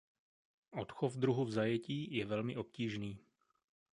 [0.81, 3.19] Odchov druhu v zajetí je velmi obtížný.